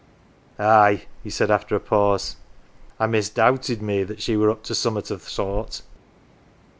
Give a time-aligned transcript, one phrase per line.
[0.57, 2.35] "Aye," he said after a pause.
[2.99, 5.83] "I misdoubted me that she were up to summat o' th' sort.